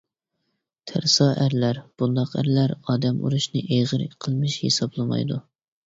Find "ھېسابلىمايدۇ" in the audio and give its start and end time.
4.67-5.45